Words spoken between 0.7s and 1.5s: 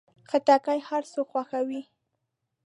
هر څوک